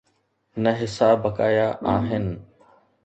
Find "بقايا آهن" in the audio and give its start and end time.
1.15-2.39